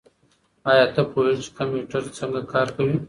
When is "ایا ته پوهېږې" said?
0.69-1.41